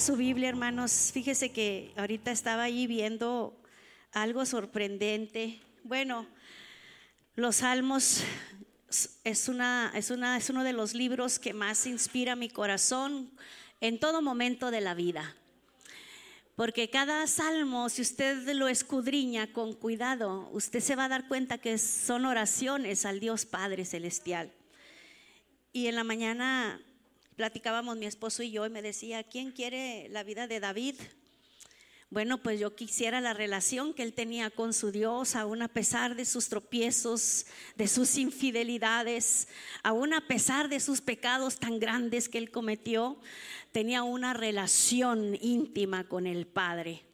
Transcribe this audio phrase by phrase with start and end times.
[0.00, 1.10] su Biblia, hermanos.
[1.12, 3.60] Fíjese que ahorita estaba ahí viendo
[4.12, 5.60] algo sorprendente.
[5.82, 6.26] Bueno,
[7.34, 8.22] los Salmos
[9.24, 13.32] es, una, es, una, es uno de los libros que más inspira mi corazón
[13.80, 15.34] en todo momento de la vida.
[16.54, 21.58] Porque cada salmo, si usted lo escudriña con cuidado, usted se va a dar cuenta
[21.58, 24.52] que son oraciones al Dios Padre Celestial.
[25.72, 26.80] Y en la mañana
[27.38, 30.96] platicábamos mi esposo y yo y me decía, ¿quién quiere la vida de David?
[32.10, 36.16] Bueno, pues yo quisiera la relación que él tenía con su Dios, aún a pesar
[36.16, 39.46] de sus tropiezos, de sus infidelidades,
[39.84, 43.20] aún a pesar de sus pecados tan grandes que él cometió,
[43.70, 47.07] tenía una relación íntima con el Padre.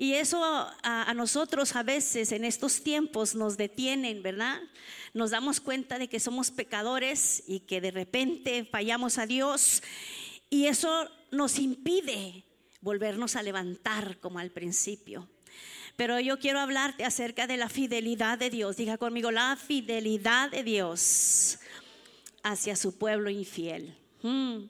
[0.00, 4.60] Y eso a, nosotros a veces en estos tiempos nos detienen, ¿verdad?
[5.12, 9.82] Nos damos cuenta de que somos pecadores y que de repente fallamos a Dios
[10.50, 12.44] y eso nos impide
[12.80, 15.28] volvernos a levantar como al principio.
[15.96, 18.76] Pero yo quiero hablarte acerca de la fidelidad de Dios.
[18.76, 21.58] Diga conmigo, la fidelidad de Dios
[22.44, 23.98] hacia su pueblo infiel.
[24.22, 24.64] Mm.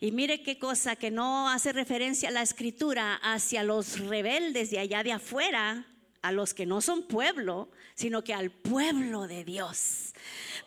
[0.00, 4.78] Y mire qué cosa que no hace referencia a la escritura hacia los rebeldes de
[4.78, 5.86] allá de afuera,
[6.24, 10.14] a los que no son pueblo, sino que al pueblo de Dios.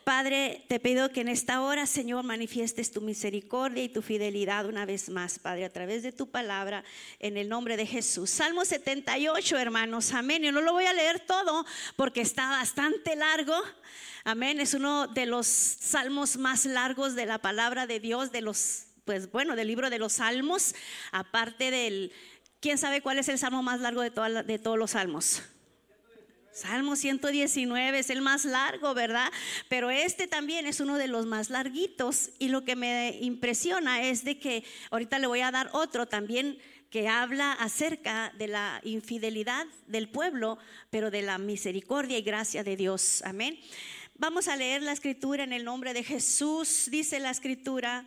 [0.04, 4.86] Padre, te pido que en esta hora, Señor, manifiestes tu misericordia y tu fidelidad una
[4.86, 6.84] vez más, Padre, a través de tu palabra,
[7.18, 8.30] en el nombre de Jesús.
[8.30, 10.44] Salmo 78, hermanos, amén.
[10.44, 13.56] Yo no lo voy a leer todo porque está bastante largo.
[14.26, 18.84] Amén, es uno de los salmos más largos de la palabra de Dios, de los,
[19.06, 20.76] pues bueno, del libro de los salmos,
[21.12, 22.12] aparte del
[22.60, 25.44] ¿Quién sabe cuál es el salmo más largo de, de todos los salmos?
[26.52, 29.32] Salmo 119 es el más largo, ¿verdad?
[29.70, 34.24] Pero este también es uno de los más larguitos y lo que me impresiona es
[34.24, 36.58] de que ahorita le voy a dar otro también
[36.90, 40.58] que habla acerca de la infidelidad del pueblo,
[40.90, 43.22] pero de la misericordia y gracia de Dios.
[43.24, 43.60] Amén.
[44.16, 46.88] Vamos a leer la escritura en el nombre de Jesús.
[46.90, 48.04] Dice la escritura,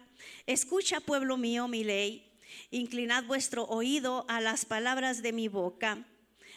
[0.47, 2.30] escucha pueblo mío mi ley
[2.73, 6.07] Inclinad vuestro oído a las palabras de mi boca.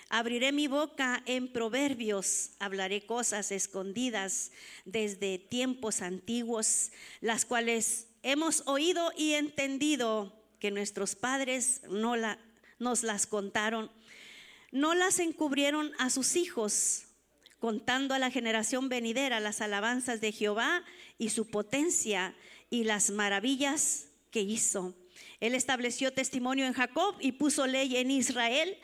[0.10, 4.52] Abriré mi boca en proverbios, hablaré cosas escondidas
[4.86, 12.38] desde tiempos antiguos, las cuales hemos oído y entendido que nuestros padres no la,
[12.78, 13.92] nos las contaron.
[14.72, 17.06] No las encubrieron a sus hijos,
[17.58, 20.84] contando a la generación venidera las alabanzas de Jehová
[21.18, 22.36] y su potencia
[22.70, 24.94] y las maravillas que hizo.
[25.44, 28.78] Él estableció testimonio en Jacob y puso ley en Israel,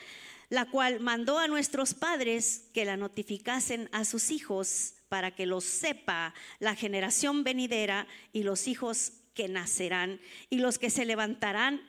[0.50, 5.62] la cual mandó a nuestros padres que la notificasen a sus hijos para que lo
[5.62, 10.20] sepa la generación venidera y los hijos que nacerán
[10.50, 11.80] y los que se levantarán,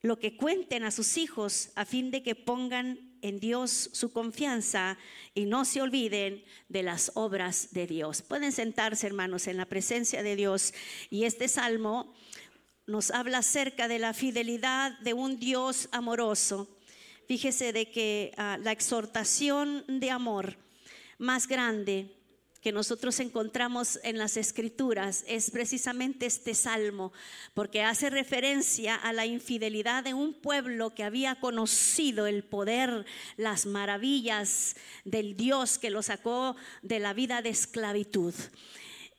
[0.00, 4.96] lo que cuenten a sus hijos a fin de que pongan en Dios su confianza
[5.34, 8.22] y no se olviden de las obras de Dios.
[8.22, 10.72] Pueden sentarse, hermanos, en la presencia de Dios.
[11.10, 12.14] Y este salmo
[12.90, 16.68] nos habla acerca de la fidelidad de un Dios amoroso.
[17.28, 20.56] Fíjese de que ah, la exhortación de amor
[21.16, 22.16] más grande
[22.60, 27.12] que nosotros encontramos en las escrituras es precisamente este salmo,
[27.54, 33.64] porque hace referencia a la infidelidad de un pueblo que había conocido el poder, las
[33.64, 34.74] maravillas
[35.04, 38.34] del Dios que lo sacó de la vida de esclavitud.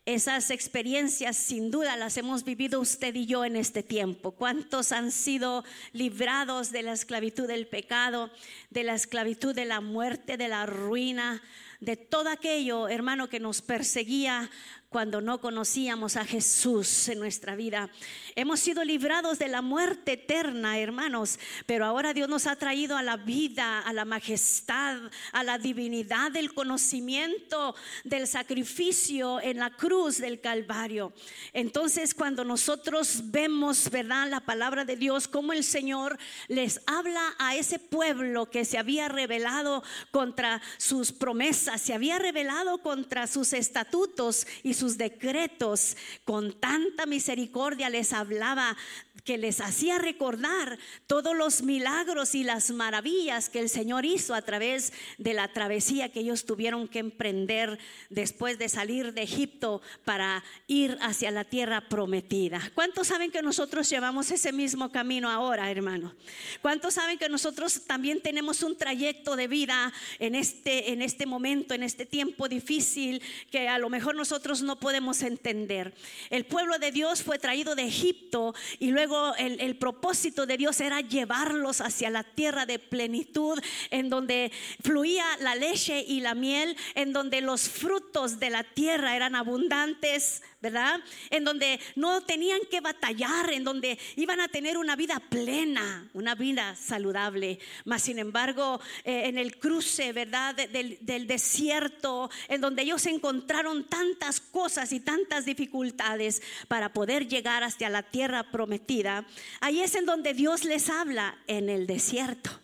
[0.06, 4.32] Esas experiencias sin duda las hemos vivido usted y yo en este tiempo.
[4.32, 5.64] ¿Cuántos han sido
[5.94, 8.32] librados de la esclavitud del pecado,
[8.72, 11.44] de la esclavitud de la muerte, de la ruina,
[11.82, 14.50] de todo aquello, hermano, que nos perseguía
[14.92, 17.90] cuando no conocíamos a Jesús en nuestra vida.
[18.36, 23.02] Hemos sido librados de la muerte eterna, hermanos, pero ahora Dios nos ha traído a
[23.02, 24.98] la vida, a la majestad,
[25.32, 31.14] a la divinidad del conocimiento del sacrificio en la cruz del Calvario.
[31.54, 36.18] Entonces, cuando nosotros vemos, ¿verdad?, la palabra de Dios, como el Señor
[36.50, 42.80] les habla a ese pueblo que se había rebelado contra sus promesas, se había rebelado
[42.80, 45.96] contra sus estatutos y sus decretos,
[46.26, 48.76] con tanta misericordia les hablaba
[49.24, 50.78] que les hacía recordar
[51.08, 56.10] todos los milagros y las maravillas que el Señor hizo a través de la travesía
[56.10, 57.80] que ellos tuvieron que emprender
[58.10, 62.72] después de salir de Egipto para ir hacia la tierra prometida.
[62.74, 66.16] ¿Cuántos saben que nosotros llevamos ese mismo camino ahora, hermano?
[66.62, 71.74] ¿Cuántos saben que nosotros también tenemos un trayecto de vida en este en este momento,
[71.74, 73.22] en este tiempo difícil
[73.52, 75.94] que a lo mejor nosotros no podemos entender?
[76.30, 81.02] El pueblo de Dios fue traído de Egipto y luego el propósito de Dios era
[81.02, 84.52] llevarlos hacia la tierra de plenitud, en donde
[84.84, 90.42] fluía la leche y la miel, en donde los frutos de la tierra eran abundantes,
[90.62, 91.00] ¿verdad?
[91.30, 96.36] En donde no tenían que batallar, en donde iban a tener una vida plena, una
[96.36, 97.60] vida saludable.
[97.84, 100.56] Mas, sin embargo, eh, en el cruce, ¿verdad?
[100.56, 107.64] Del, del desierto, en donde ellos encontraron tantas cosas y tantas dificultades para poder llegar
[107.64, 109.26] hasta la tierra prometida,
[109.60, 112.61] ahí es en donde Dios les habla en el desierto.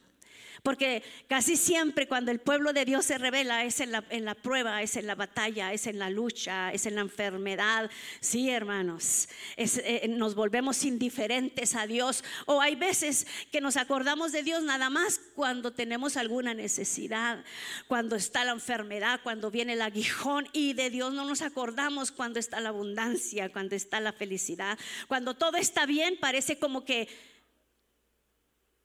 [0.67, 4.35] Porque casi siempre cuando el pueblo de Dios se revela es en la, en la,
[4.35, 7.89] prueba, es en la batalla, es en la lucha, es en la enfermedad.
[8.19, 12.21] Sí, hermanos, eh, nos volvemos indiferentes a Dios.
[12.47, 17.45] O hay veces que nos acordamos de Dios nada más cuando tenemos alguna necesidad,
[17.87, 20.49] cuando está la enfermedad, cuando viene el aguijón.
[20.51, 24.77] Y de Dios no nos acordamos cuando está la abundancia, cuando está la felicidad.
[25.07, 27.07] Cuando todo está bien, parece como que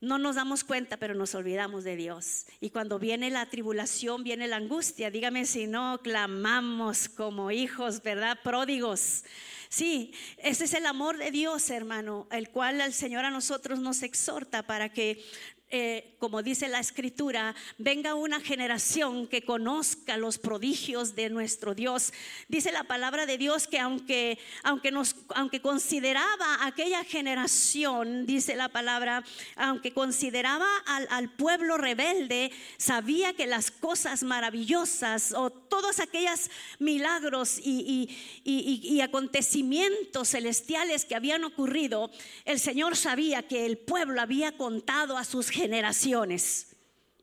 [0.03, 2.47] no nos damos cuenta, pero nos olvidamos de Dios.
[2.61, 5.13] Y cuando viene la tribulación, viene la angustia.
[5.13, 8.37] Dígame si no clamamos como hijos, ¿verdad?
[8.43, 9.25] Pródigos.
[9.69, 14.03] Sí, ese es el amor de Dios, hermano, el cual el Señor a nosotros nos
[14.03, 15.25] exhorta para que
[15.73, 22.13] eh, como dice la escritura, venga una generación que conozca los prodigios de nuestro Dios.
[22.49, 28.69] Dice la palabra de Dios que aunque, aunque, nos, aunque consideraba aquella generación, dice la
[28.69, 29.25] palabra,
[29.57, 37.59] aunque consideraba al, al pueblo rebelde, sabía que las cosas maravillosas o todos aquellos milagros
[37.59, 38.11] y,
[38.45, 38.53] y,
[38.85, 42.11] y, y acontecimientos celestiales que habían ocurrido,
[42.45, 46.77] el Señor sabía que el pueblo había contado a sus generaciones.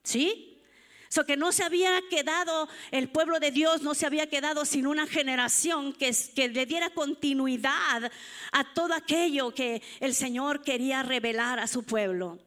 [0.03, 0.61] ¿Sí?
[1.09, 4.85] So que no se había quedado, el pueblo de Dios no se había quedado sin
[4.85, 8.11] una generación que, que, le diera continuidad
[8.51, 12.37] a todo aquello que el Señor quería revelar a su pueblo.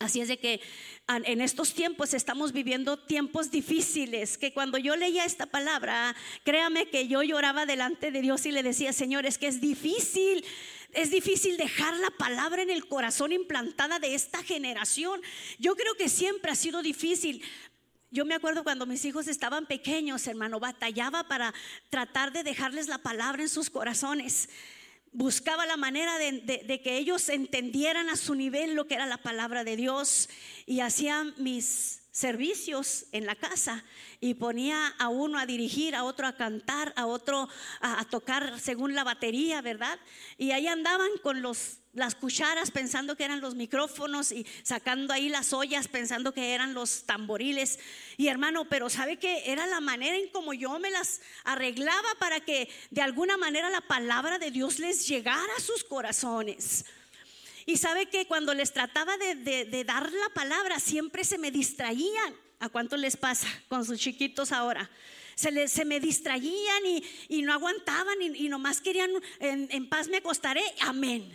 [0.00, 0.60] Así es de que
[1.08, 6.14] en estos tiempos estamos viviendo tiempos difíciles, que cuando yo leía esta palabra,
[6.44, 10.44] créame que yo lloraba delante de Dios y le decía, Señor, es que es difícil
[10.92, 15.20] es difícil dejar la palabra en el corazón implantada de esta generación.
[15.58, 17.42] Yo creo que siempre ha sido difícil.
[18.10, 21.52] Yo me acuerdo cuando mis hijos estaban pequeños, hermano, batallaba para
[21.90, 24.48] tratar de dejarles la palabra en sus corazones.
[25.12, 29.64] Buscaba la manera de, que ellos entendieran a su nivel lo que era la palabra
[29.64, 30.28] de Dios
[30.66, 33.84] y hacía mis servicios en la casa
[34.20, 37.48] y ponía a uno a dirigir, a otro a cantar, a otro
[37.80, 39.98] a, tocar según la batería, ¿verdad?
[40.36, 45.28] Y ahí andaban con los las cucharas pensando que eran los micrófonos y sacando ahí
[45.28, 47.80] las ollas pensando que eran los tamboriles.
[48.16, 52.38] Y hermano, pero sabe que era la manera en como yo me las arreglaba para
[52.40, 56.84] que de alguna manera la palabra de Dios les llegara a sus corazones.
[57.68, 62.34] Y sabe que cuando les trataba de, de, dar la palabra siempre se me distraían.
[62.60, 64.88] ¿A cuánto les pasa con sus chiquitos ahora?
[65.34, 69.10] Se, les, se me distraían y, y no aguantaban y, y, nomás querían,
[69.40, 71.30] en, en paz me acostaré, amén.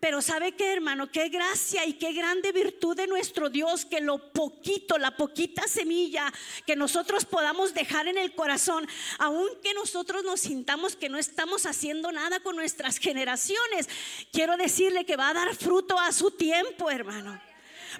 [0.00, 4.32] Pero sabe que hermano, qué gracia y qué grande virtud de nuestro Dios que lo
[4.32, 6.32] poquito, la poquita semilla
[6.66, 8.86] que nosotros podamos dejar en el corazón,
[9.18, 13.88] aunque nosotros nos sintamos que no estamos haciendo nada con nuestras generaciones,
[14.32, 17.40] quiero decirle que va a dar fruto a su tiempo, hermano.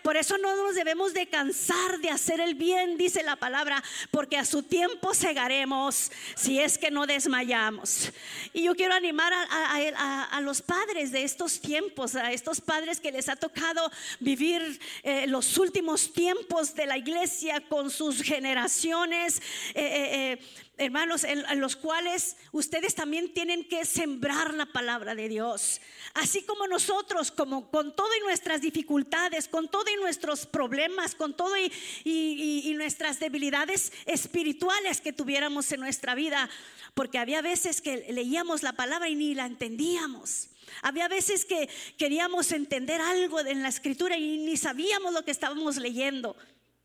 [0.03, 4.37] Por eso no nos debemos de cansar de hacer el bien, dice la palabra, porque
[4.37, 8.13] a su tiempo segaremos si es que no desmayamos.
[8.53, 13.29] Y yo quiero animar a, los padres de estos tiempos, a estos padres que les
[13.29, 19.41] ha tocado vivir eh, los últimos tiempos de la iglesia con sus generaciones.
[19.75, 25.81] Eh, eh hermanos, en, los cuales ustedes también tienen que sembrar la palabra de Dios.
[26.15, 31.35] Así como nosotros, como con todo y nuestras dificultades, con todo y nuestros problemas, con
[31.35, 31.73] todo y,
[32.05, 36.51] y, y, y nuestras debilidades espirituales que tuviéramos en nuestra vida,
[36.95, 40.51] porque había veces que leíamos la palabra y ni la entendíamos.
[40.83, 45.77] Había veces que queríamos entender algo en la escritura y ni sabíamos lo que estábamos
[45.77, 46.37] leyendo.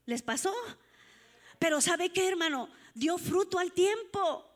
[0.06, 0.54] ¿Les pasó?
[1.58, 2.68] Pero ¿sabe qué, hermano?
[2.94, 4.48] Dio fruto al tiempo.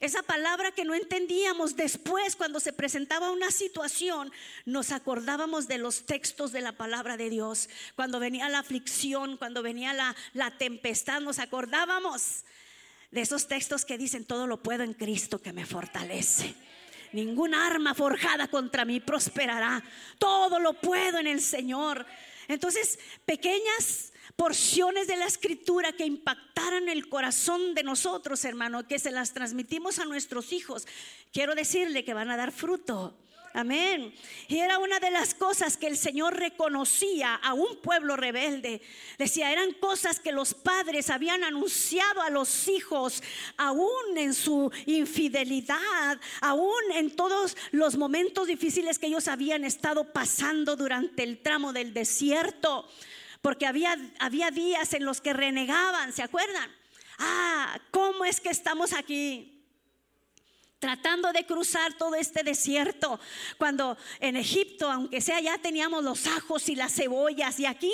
[0.00, 4.32] Esa palabra que no entendíamos después cuando se presentaba una situación,
[4.64, 7.68] nos acordábamos de los textos de la palabra de Dios.
[7.94, 12.44] Cuando venía la aflicción, cuando venía la, la tempestad, nos acordábamos
[13.12, 16.56] de esos textos que dicen, todo lo puedo en Cristo que me fortalece.
[17.12, 19.84] Ninguna arma forjada contra mí prosperará.
[20.18, 22.06] Todo lo puedo en el Señor.
[22.48, 29.10] Entonces, pequeñas porciones de la escritura que impactaran el corazón de nosotros, hermano, que se
[29.10, 30.86] las transmitimos a nuestros hijos,
[31.32, 33.16] quiero decirle que van a dar fruto.
[33.54, 34.14] Amén.
[34.48, 38.80] Y era una de las cosas que el Señor reconocía a un pueblo rebelde.
[39.18, 43.22] Decía, eran cosas que los padres habían anunciado a los hijos,
[43.58, 50.74] aún en su infidelidad, aún en todos los momentos difíciles que ellos habían estado pasando
[50.74, 52.88] durante el tramo del desierto.
[53.42, 56.70] Porque había, había días en los que renegaban, ¿se acuerdan?
[57.18, 59.52] Ah, ¿cómo es que estamos aquí?
[60.82, 63.20] tratando de cruzar todo este desierto,
[63.56, 67.92] cuando en Egipto, aunque sea ya teníamos los ajos y las cebollas, y aquí,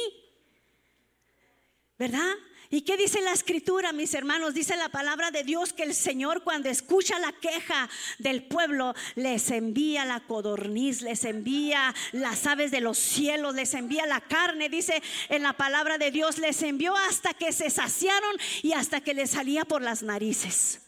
[1.98, 2.32] ¿verdad?
[2.70, 4.52] ¿Y qué dice la escritura, mis hermanos?
[4.52, 9.50] Dice la palabra de Dios que el Señor cuando escucha la queja del pueblo, les
[9.50, 15.02] envía la codorniz, les envía las aves de los cielos, les envía la carne, dice
[15.30, 19.30] en la palabra de Dios, les envió hasta que se saciaron y hasta que les
[19.30, 20.82] salía por las narices.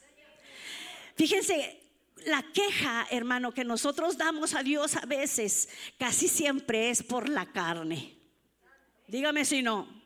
[1.17, 1.81] Fíjense,
[2.27, 7.47] la queja, hermano, que nosotros damos a Dios a veces, casi siempre es por la
[7.47, 8.19] carne.
[9.09, 10.00] Dígame si no.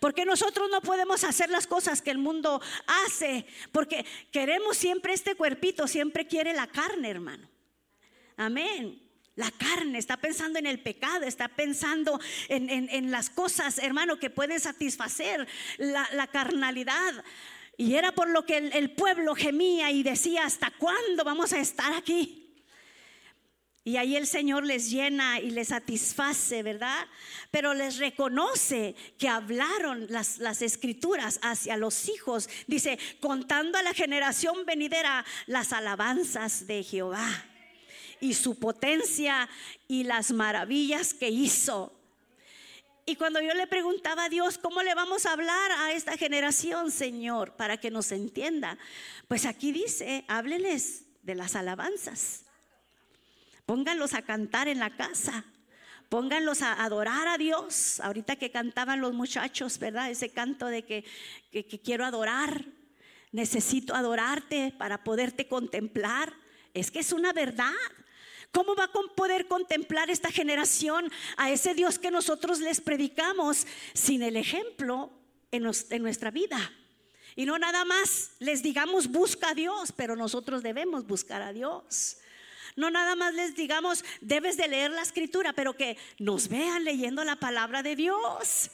[0.00, 2.60] Porque nosotros no podemos hacer las cosas que el mundo
[3.06, 7.48] hace, porque queremos siempre este cuerpito, siempre quiere la carne, hermano.
[8.36, 9.02] Amén.
[9.34, 12.18] La carne está pensando en el pecado, está pensando
[12.48, 17.24] en, las cosas, hermano, que pueden satisfacer la, la carnalidad.
[17.76, 21.92] Y era por lo que el, pueblo gemía y decía, ¿hasta cuándo vamos a estar
[21.92, 22.47] aquí?
[23.88, 27.06] Y ahí el Señor les llena y les satisface, ¿verdad?
[27.50, 32.50] Pero les reconoce que hablaron las, las, escrituras hacia los hijos.
[32.66, 37.26] Dice, contando a la generación venidera las alabanzas de Jehová
[38.20, 39.48] y su potencia
[39.88, 41.98] y las maravillas que hizo.
[43.06, 46.90] Y cuando yo le preguntaba a Dios, ¿cómo le vamos a hablar a esta generación,
[46.90, 48.76] Señor, para que nos entienda?
[49.28, 52.44] Pues aquí dice, hábleles de las alabanzas.
[53.68, 55.44] Pónganlos a cantar en la casa.
[56.08, 58.00] Pónganlos a adorar a Dios.
[58.00, 60.10] Ahorita que cantaban los muchachos, ¿verdad?
[60.10, 61.04] Ese canto de que,
[61.52, 62.64] que quiero adorar.
[63.30, 66.32] Necesito adorarte para poderte contemplar.
[66.72, 67.74] Es que es una verdad.
[68.52, 74.22] ¿Cómo va a poder contemplar esta generación a ese Dios que nosotros les predicamos sin
[74.22, 75.12] el ejemplo
[75.50, 75.64] en,
[76.02, 76.72] nuestra vida?
[77.36, 82.16] Y no nada más les digamos busca a Dios, pero nosotros debemos buscar a Dios.
[82.78, 87.24] No nada más les digamos debes de leer la escritura, pero que nos vean leyendo
[87.24, 88.70] la palabra de Dios.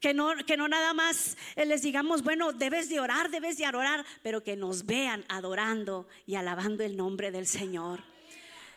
[0.00, 4.02] Que no, que no nada más les digamos, bueno, debes de orar, debes de adorar,
[4.22, 8.02] pero que nos vean adorando y alabando el nombre del Señor.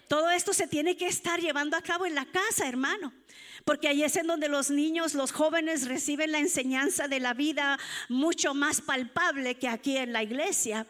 [0.10, 3.14] Todo esto se tiene que estar llevando a cabo en la casa, hermano.
[3.64, 7.80] Porque ahí es en donde los niños, los jóvenes reciben la enseñanza de la vida
[8.10, 10.86] mucho más palpable que aquí en la iglesia.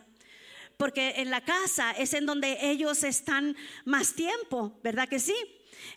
[0.79, 5.35] Porque en la casa es en donde ellos están más tiempo, ¿verdad que sí?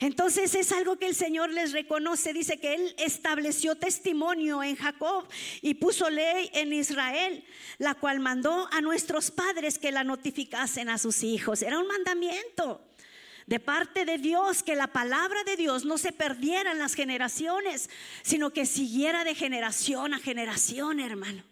[0.00, 2.32] Entonces es algo que el Señor les reconoce.
[2.32, 5.28] Dice que Él estableció testimonio en Jacob
[5.60, 7.44] y puso ley en Israel,
[7.78, 11.62] la cual mandó a nuestros padres que la notificasen a sus hijos.
[11.62, 12.84] Era un mandamiento
[13.46, 17.88] de parte de Dios, que la palabra de Dios no se perdiera en las generaciones,
[18.22, 21.51] sino que siguiera de generación a generación, hermano.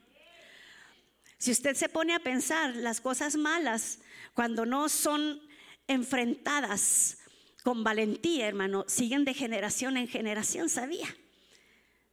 [1.41, 4.01] Si usted se pone a pensar las cosas malas,
[4.35, 5.41] cuando no son
[5.89, 7.17] enfrentadas
[7.65, 11.09] con valentía, hermano, siguen de generación en generación, ¿sabía?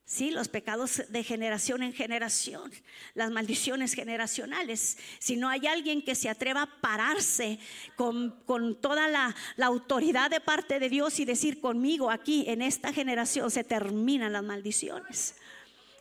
[0.06, 2.72] Sí, los pecados de generación en generación,
[3.16, 4.98] las maldiciones generacionales.
[5.20, 7.60] Si no hay alguien que se atreva a pararse
[7.98, 8.34] con,
[8.80, 13.52] toda la, la, autoridad de parte de Dios y decir conmigo aquí en esta generación
[13.52, 15.36] se terminan las maldiciones.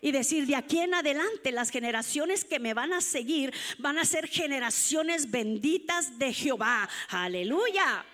[0.06, 4.04] Y decir de aquí en adelante las generaciones que me van a seguir van a
[4.04, 6.88] ser generaciones benditas de Jehová.
[7.08, 8.04] Aleluya.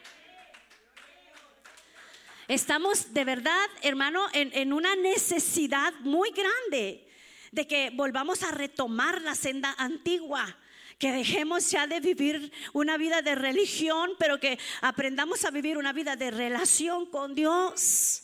[2.48, 7.06] Estamos de verdad, hermano, en, una necesidad muy grande
[7.50, 10.56] de que volvamos a retomar la senda antigua
[10.98, 15.92] que dejemos ya de vivir una vida de religión, pero que aprendamos a vivir una
[15.92, 18.21] vida de relación con Dios.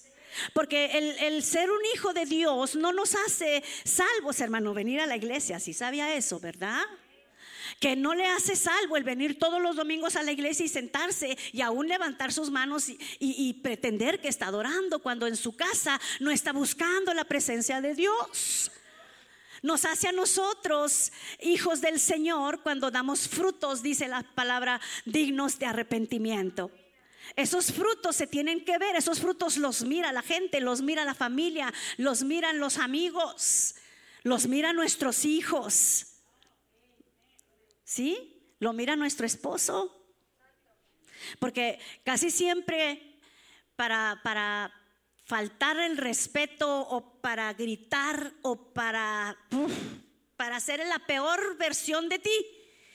[0.53, 5.07] Porque el, el, ser un hijo de Dios no nos hace salvos, hermano, venir a
[5.07, 6.85] la iglesia, si sabía eso, ¿verdad?
[7.81, 11.39] que no le hace salvo el venir todos los domingos a la iglesia y sentarse
[11.53, 16.31] y aún levantar sus manos y, pretender que está adorando cuando en su casa no
[16.31, 18.71] está buscando la presencia de Dios.
[19.63, 25.67] Nos hace a nosotros, hijos del Señor, cuando damos frutos, dice la palabra, dignos de
[25.67, 26.71] arrepentimiento.
[27.37, 31.15] Esos frutos se tienen que ver, esos frutos los mira la gente, los mira la
[31.15, 33.75] familia, los miran los amigos,
[34.23, 36.07] los mira nuestros hijos.
[37.85, 38.55] ¿Sí?
[38.59, 39.95] Lo mira nuestro esposo.
[41.39, 43.19] Porque casi siempre
[43.77, 44.73] para, para
[45.25, 49.37] faltar el respeto o para gritar o para,
[50.37, 52.47] para hacer la peor versión de ti,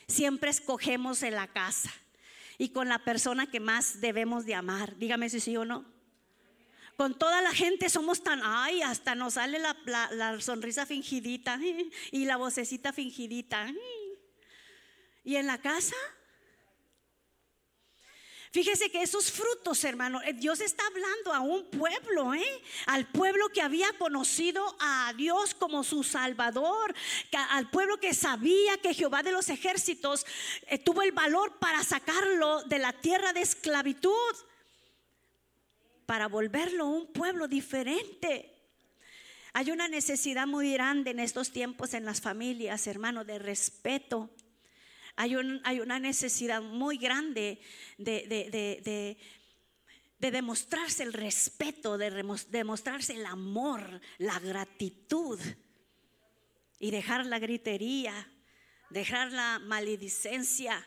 [0.08, 1.92] siempre escogemos en la casa
[2.58, 4.98] y con la persona que más debemos de amar.
[4.98, 5.86] Dígame si sí o no.
[6.96, 9.76] Con toda la gente somos tan, ay, hasta nos sale la,
[10.12, 11.60] la sonrisa fingidita
[12.12, 13.74] y la vocecita fingidita.
[15.24, 15.96] Y en la casa,
[18.54, 22.62] Fíjese que esos frutos, hermano, eh, Dios está hablando a un pueblo, ¿eh?
[22.86, 26.94] al pueblo que había conocido a Dios como su Salvador,
[27.50, 30.28] al pueblo que sabía que Jehová de los ejércitos
[30.68, 34.36] eh, tuvo el valor para sacarlo de la tierra de esclavitud,
[36.06, 38.54] para volverlo un pueblo diferente.
[39.54, 44.30] Hay una necesidad muy grande en estos tiempos en las familias, hermano, de respeto
[45.16, 47.60] hay, una necesidad muy grande
[47.98, 49.18] de,
[50.20, 55.40] demostrarse el respeto, de demostrarse el amor, la gratitud
[56.80, 58.28] y dejar la gritería,
[58.90, 60.86] dejar la maledicencia.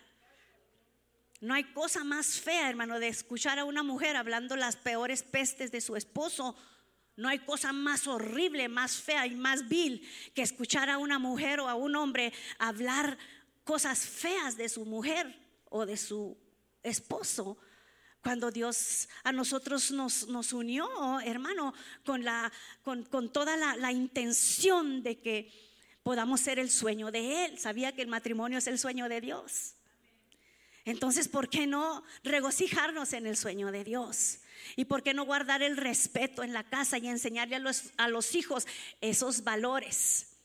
[1.41, 5.71] No hay cosa más fea, hermano, de escuchar a una mujer hablando las peores pestes
[5.71, 6.57] de su esposo.
[7.17, 11.61] No hay cosa más horrible, más fea y más vil que escuchar a una mujer
[11.61, 13.17] o a un hombre hablar
[13.67, 15.27] cosas feas de su mujer
[15.69, 16.39] o de su
[16.85, 17.59] esposo.
[18.23, 20.89] Cuando Dios a nosotros nos, nos unió,
[21.21, 25.53] hermano, con, la, con, toda la, la intención de que
[26.05, 27.59] podamos ser el sueño de Él.
[27.59, 29.75] Sabía que el matrimonio es el sueño de Dios.
[30.85, 34.39] Entonces, ¿por qué no regocijarnos en el sueño de Dios?
[34.77, 38.07] ¿Y por qué no guardar el respeto en la casa y enseñarle a los, a
[38.07, 38.65] los hijos
[39.01, 40.36] esos valores?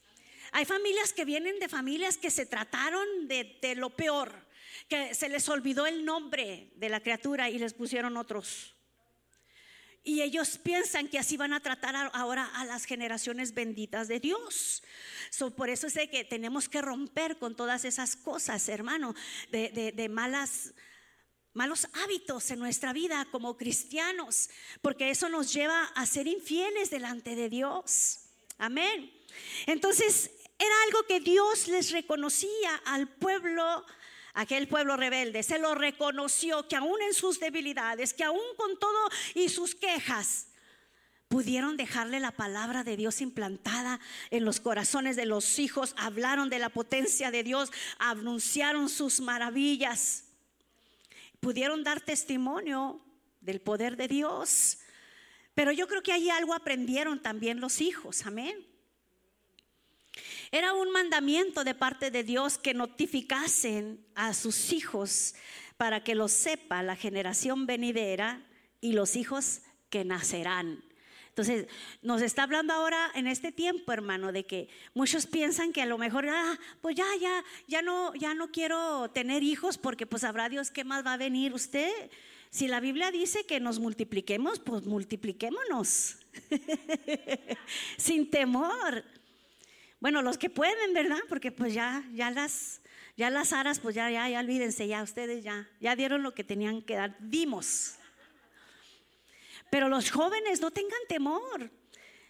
[0.51, 4.33] Hay familias que vienen de familias que se trataron de, lo peor,
[4.89, 8.75] que se les olvidó el nombre de la criatura y les pusieron otros.
[10.03, 14.83] Y ellos piensan que así van a tratar ahora a las generaciones benditas de Dios.
[15.55, 19.15] por eso es que tenemos que romper con todas esas cosas, hermano,
[19.51, 20.73] de, de malas
[21.53, 24.49] malos hábitos en nuestra vida como cristianos,
[24.81, 28.19] porque eso nos lleva a ser infieles delante de Dios.
[28.57, 29.11] Amén.
[29.65, 30.31] Entonces,
[30.61, 33.83] era algo que Dios les reconocía al pueblo,
[34.35, 35.41] aquel pueblo rebelde.
[35.41, 40.49] Se lo reconoció que aún en sus debilidades, que aún con todo y sus quejas,
[41.29, 46.59] pudieron dejarle la palabra de Dios implantada en los corazones de los hijos, hablaron de
[46.59, 50.25] la potencia de Dios, anunciaron sus maravillas,
[51.39, 53.03] pudieron dar testimonio
[53.39, 54.77] del poder de Dios.
[55.55, 58.70] Pero yo creo que ahí algo aprendieron también los hijos, amén.
[60.51, 65.33] Era un mandamiento de parte de Dios que notificasen a sus hijos
[65.77, 68.45] para que lo sepa la generación venidera
[68.81, 70.83] y los hijos que nacerán.
[71.29, 71.67] Entonces,
[72.01, 75.97] nos está hablando ahora en este tiempo, hermano, de que muchos piensan que a lo
[75.97, 80.49] mejor, ah, pues ya, ya, ya no, ya no quiero tener hijos porque pues habrá
[80.49, 82.11] Dios qué más va a venir usted.
[82.49, 86.17] Si la Biblia dice que nos multipliquemos, pues multipliquémonos.
[87.97, 89.05] Sin temor.
[90.01, 91.19] Bueno, los que pueden, ¿verdad?
[91.29, 92.81] Porque pues ya, ya las,
[93.15, 96.43] ya las aras, pues ya, ya, ya olvídense, ya ustedes ya, ya dieron lo que
[96.43, 97.97] tenían que dar, dimos.
[99.69, 101.69] Pero los jóvenes no tengan temor,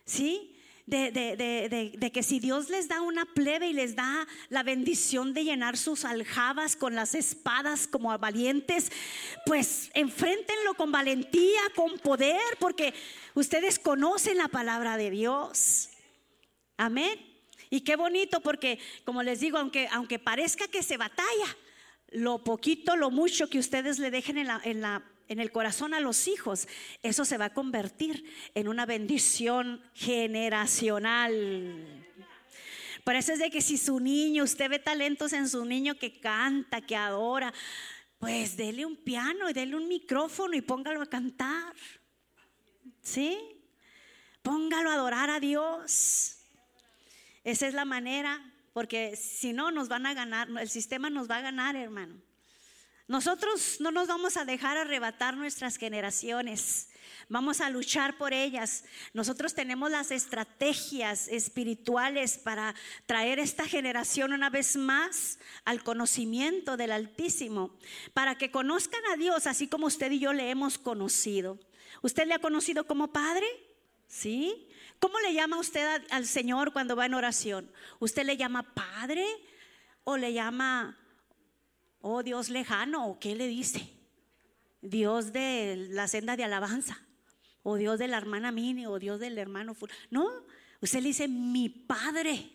[0.03, 0.57] ¿sí?
[0.86, 5.34] De, de, de, que si Dios les da una plebe y les da la bendición
[5.34, 8.91] de llenar sus aljabas con las espadas como valientes,
[9.45, 12.93] pues enfréntenlo con valentía, con poder, porque
[13.34, 15.91] ustedes conocen la palabra de Dios.
[16.75, 17.31] Amén.
[17.71, 21.57] Y qué bonito porque, como les digo, aunque, aunque parezca que se batalla,
[22.10, 25.93] lo poquito, lo mucho que ustedes le dejen en, la, en, la, en el corazón
[25.93, 26.67] a los hijos,
[27.01, 32.05] eso se va a convertir en una bendición generacional.
[33.05, 36.19] Por eso es de que si su niño, usted ve talentos en su niño que
[36.19, 37.53] canta, que adora,
[38.19, 41.73] pues dele un piano y dele un micrófono y póngalo a cantar.
[43.01, 43.39] ¿Sí?
[44.41, 46.40] Póngalo a adorar a Dios.
[47.43, 48.39] Esa es la manera,
[48.73, 52.21] porque si no nos van a ganar, el sistema nos va a ganar, hermano.
[53.08, 56.88] Nosotros no nos vamos a dejar arrebatar nuestras generaciones.
[57.27, 58.86] Vamos a luchar por ellas.
[59.13, 62.73] Nosotros tenemos las estrategias espirituales para
[63.06, 67.77] traer esta generación una vez más al conocimiento del Altísimo,
[68.13, 71.60] para que conozcan a Dios así como usted y yo le hemos conocido.
[72.01, 73.45] ¿Usted le ha conocido como Padre?
[74.08, 74.69] ¿Sí?
[75.01, 77.71] ¿Cómo le llama usted al Señor cuando va en oración?
[77.99, 79.25] ¿Usted le llama Padre
[80.03, 80.95] o le llama,
[82.01, 83.89] oh Dios lejano o qué le dice?
[84.79, 87.03] Dios de la senda de alabanza,
[87.63, 89.75] o Dios de la hermana Mini, o Dios del hermano.
[90.11, 90.29] No,
[90.81, 92.51] usted le dice mi Padre.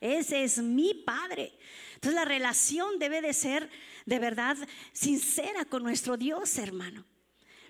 [0.00, 1.52] Ese es mi Padre.
[1.96, 3.68] Entonces la relación debe de ser
[4.06, 4.56] de verdad
[4.94, 7.04] sincera con nuestro Dios, hermano.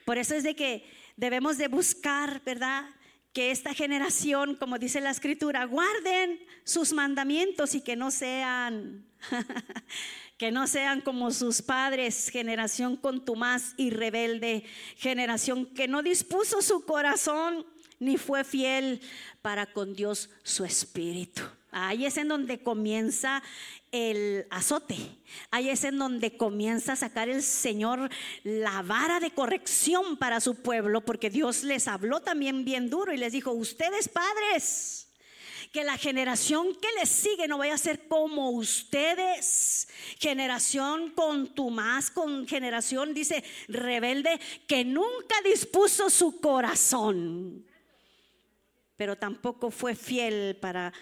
[0.05, 2.85] Por eso es de que debemos de buscar, ¿verdad?
[3.33, 9.07] Que esta generación, como dice la escritura, guarden sus mandamientos y que no sean,
[10.39, 14.65] que no sean como sus padres, generación contumaz y rebelde,
[14.97, 17.65] generación que no dispuso su corazón
[17.99, 19.01] ni fue fiel
[19.41, 21.43] para con Dios su espíritu.
[21.73, 23.43] Ahí es en donde comienza
[23.93, 24.97] el azote.
[25.51, 28.11] Ahí es en donde comienza a sacar el Señor
[28.45, 33.17] la vara de corrección para su pueblo, porque Dios les habló también bien duro y
[33.17, 35.09] les dijo, ustedes padres,
[35.73, 39.89] que la generación que les sigue no vaya a ser como ustedes.
[40.19, 47.67] Generación con tu más, con generación, dice, rebelde, que nunca dispuso su corazón,
[48.97, 50.93] pero tampoco fue fiel para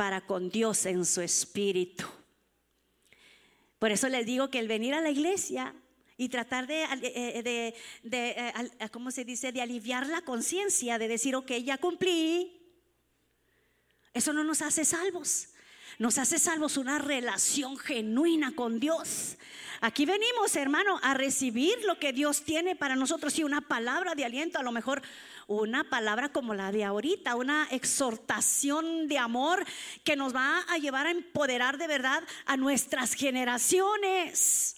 [0.00, 2.06] para con Dios en su espíritu.
[3.78, 5.74] Por eso les digo que el venir a la iglesia
[6.16, 11.36] y tratar de, eh, de, eh, ¿cómo se dice?, de aliviar la conciencia, de decir,
[11.36, 12.62] ok, ya cumplí,
[14.14, 15.48] eso no nos hace salvos.
[15.98, 19.36] Nos hace salvos una relación genuina con Dios.
[19.82, 24.24] Aquí venimos, hermano, a recibir lo que Dios tiene para nosotros y una palabra de
[24.24, 25.02] aliento, a lo mejor
[25.50, 29.66] una palabra como la de ahorita, una exhortación de amor
[30.04, 34.76] que nos va a llevar a empoderar de verdad a nuestras generaciones,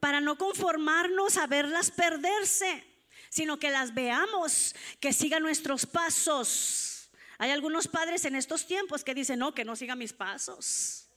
[0.00, 2.82] para no conformarnos a verlas perderse,
[3.28, 7.10] sino que las veamos, que sigan nuestros pasos.
[7.36, 11.10] Hay algunos padres en estos tiempos que dicen, no, que no siga mis pasos.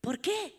[0.00, 0.56] ¿Por qué?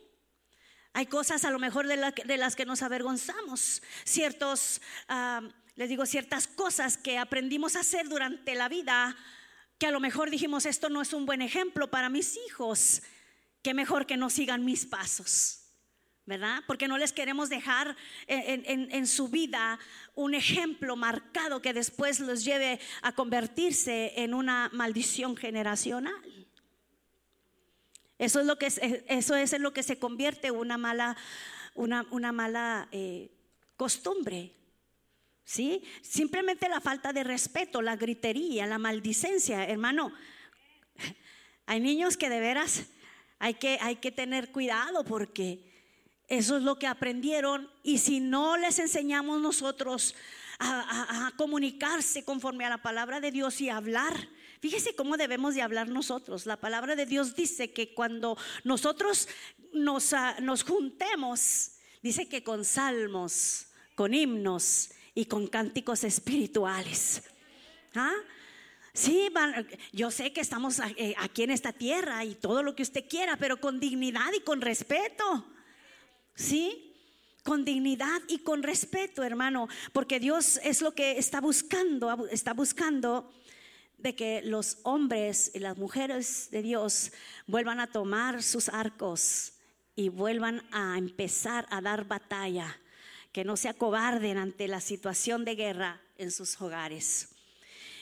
[0.93, 5.41] Hay cosas a lo mejor de, las que nos avergonzamos, ciertos ah,
[5.75, 9.15] les digo, ciertas cosas que aprendimos a hacer durante la vida,
[9.77, 13.01] que a lo mejor dijimos, esto no es un buen ejemplo para mis hijos,
[13.61, 15.63] que mejor que no sigan mis pasos.
[16.25, 16.63] ¿verdad?
[16.67, 19.77] Porque no les queremos dejar en, su vida
[20.15, 26.13] un ejemplo marcado que después los lleve a convertirse en una maldición generacional.
[28.17, 28.67] Eso es lo que,
[29.07, 31.17] eso es en lo que se convierte una mala,
[31.73, 33.29] una, una mala eh,
[33.75, 34.53] costumbre.
[35.45, 35.83] ¿Sí?
[36.01, 40.13] Simplemente la falta de respeto, la gritería, la maldicencia, hermano.
[41.65, 42.85] Hay niños que de veras
[43.43, 45.69] hay que, hay que tener cuidado porque
[46.29, 50.15] eso es lo que aprendieron y si no les enseñamos nosotros
[50.59, 54.29] a, comunicarse conforme a la palabra de Dios y hablar,
[54.61, 56.45] fíjese cómo debemos de hablar nosotros.
[56.45, 59.27] La palabra de Dios dice que cuando nosotros
[59.73, 67.23] nos, ah, nos juntemos, dice que con salmos, con himnos y con cánticos espirituales.
[67.95, 68.13] ¿Ah?
[68.93, 69.27] Sí,
[69.91, 73.37] yo sé que estamos eh, aquí en esta tierra y todo lo que usted quiera,
[73.37, 75.45] pero con dignidad y con respeto.
[76.35, 76.93] ¿Sí?
[77.43, 83.31] Con dignidad y con respeto, hermano, porque Dios es lo que está buscando, está buscando
[83.97, 87.11] de que los hombres y las mujeres de Dios
[87.47, 89.53] vuelvan a tomar sus arcos
[89.95, 92.79] y vuelvan a empezar a dar batalla
[93.33, 97.29] que no se acobarden ante la situación de guerra en sus hogares.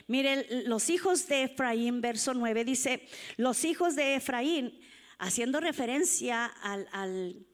[0.08, 4.78] Miren, los hijos de Efraín, verso 9 dice, los hijos de Efraín,
[5.18, 7.46] haciendo referencia al,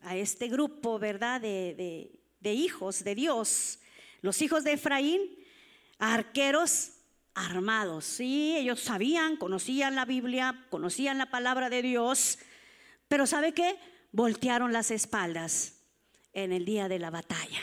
[0.00, 1.42] a este grupo, ¿verdad?
[1.42, 2.10] De,
[2.40, 3.80] de hijos de Dios,
[4.22, 5.20] los hijos de Efraín,
[5.98, 6.92] arqueros
[7.34, 8.06] armados.
[8.06, 12.38] Sí, ellos sabían, conocían la Biblia, conocían la palabra de Dios,
[13.06, 13.76] pero ¿sabe qué?
[14.12, 15.77] Voltearon las espaldas
[16.44, 17.60] en el día de la batalla.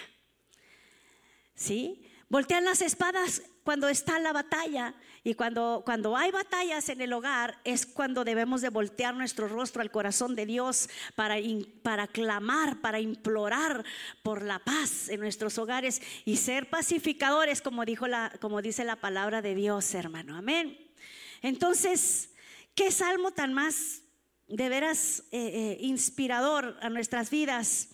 [1.53, 2.05] ¿Sí?
[2.27, 7.59] Voltean las espadas cuando está la batalla y cuando, cuando hay batallas en el hogar
[7.63, 11.38] es cuando debemos de voltear nuestro rostro al corazón de Dios para,
[11.81, 13.83] para clamar, para implorar
[14.21, 18.97] por la paz en nuestros hogares y ser pacificadores como, dijo la, como dice la
[18.97, 20.35] palabra de Dios, hermano.
[20.35, 20.77] Amén.
[21.41, 22.31] Entonces,
[22.75, 24.01] ¿qué salmo tan más
[24.47, 27.89] de veras eh, eh, inspirador a nuestras vidas?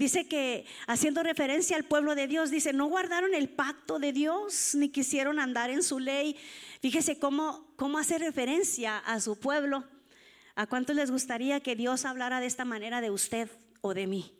[0.00, 4.74] Dice que haciendo referencia al pueblo de Dios, dice, no guardaron el pacto de Dios
[4.74, 6.38] ni quisieron andar en su ley.
[6.80, 9.84] Fíjese cómo, cómo hace referencia a su pueblo.
[10.54, 13.50] ¿A cuántos les gustaría que Dios hablara de esta manera de usted
[13.82, 14.32] o de mí?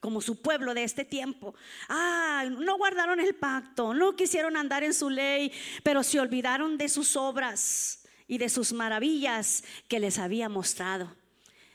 [0.00, 1.54] Como su pueblo de este tiempo.
[1.88, 5.52] Ah, no guardaron el pacto, no quisieron andar en su ley,
[5.84, 11.14] pero se olvidaron de sus obras y de sus maravillas que les había mostrado.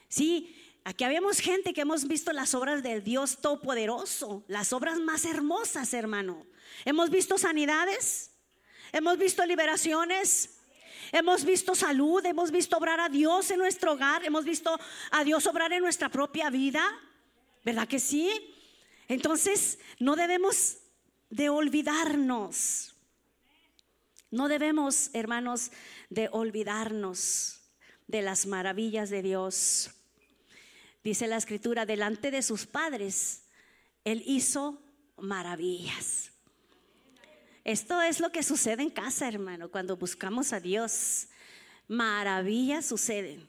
[0.10, 0.54] Sí,
[0.88, 5.92] Aquí habíamos gente que hemos visto las obras del Dios Todopoderoso, las obras más hermosas,
[5.96, 6.46] hermano.
[6.86, 8.30] Hemos visto sanidades,
[8.92, 10.60] hemos visto liberaciones,
[11.12, 15.48] hemos visto salud, hemos visto obrar a Dios en nuestro hogar, hemos visto a Dios
[15.48, 16.84] obrar en nuestra propia vida,
[17.64, 18.30] ¿verdad que sí?
[19.08, 20.78] Entonces, no debemos
[21.32, 22.94] de olvidarnos.
[24.30, 25.72] No debemos, hermanos,
[26.12, 27.62] de olvidarnos
[28.06, 29.90] de las maravillas de Dios.
[31.06, 33.44] Dice la escritura, delante de sus padres,
[34.04, 34.82] Él hizo
[35.18, 36.32] maravillas.
[37.64, 41.28] Esto es lo que sucede en casa, hermano, cuando buscamos a Dios.
[41.88, 43.48] Maravillas suceden.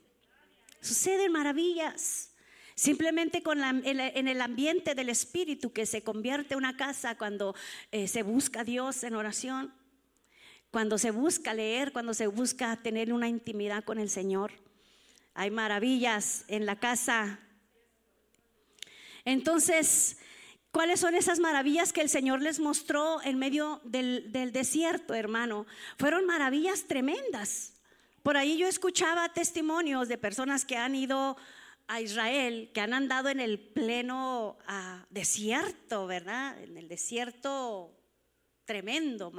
[0.83, 2.31] Suceden maravillas.
[2.75, 7.55] Simplemente con en el ambiente del Espíritu que se convierte una casa cuando
[7.91, 9.73] eh, se busca a Dios en oración,
[10.71, 14.53] cuando se busca leer, cuando se busca tener una intimidad con el Señor.
[15.33, 17.41] Hay maravillas en la casa.
[19.27, 20.17] Entonces,
[20.71, 25.67] ¿cuáles son esas maravillas que el Señor les mostró en medio del, desierto, hermano?
[25.99, 27.75] Fueron maravillas tremendas.
[28.23, 31.37] Por ahí yo escuchaba testimonios de personas que han ido
[31.89, 36.61] a Israel que han andado en el pleno ah, desierto, ¿verdad?
[36.63, 37.93] En el desierto
[38.65, 39.33] tremendo.